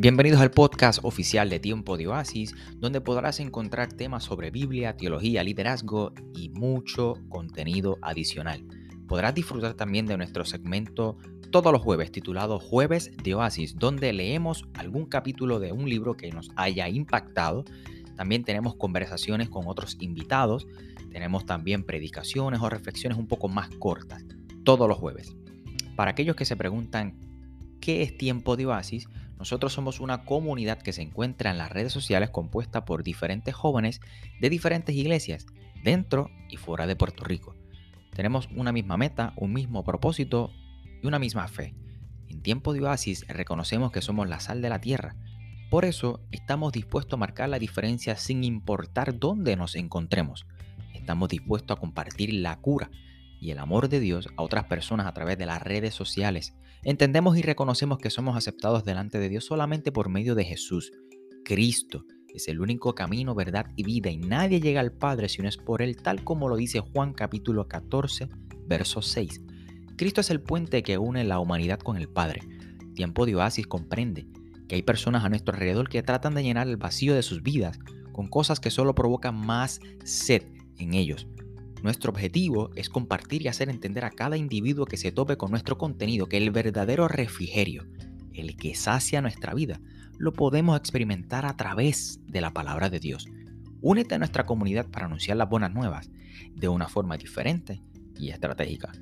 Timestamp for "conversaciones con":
18.76-19.64